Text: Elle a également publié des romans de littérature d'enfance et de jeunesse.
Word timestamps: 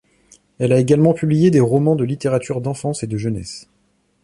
Elle 0.57 0.73
a 0.73 0.79
également 0.79 1.13
publié 1.13 1.51
des 1.51 1.59
romans 1.59 1.95
de 1.95 2.03
littérature 2.03 2.59
d'enfance 2.59 3.03
et 3.03 3.07
de 3.07 3.17
jeunesse. 3.17 3.69